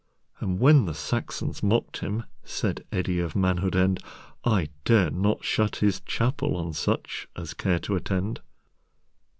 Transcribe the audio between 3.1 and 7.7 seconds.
of Manhood End,"I dare not shut His chapelOn such as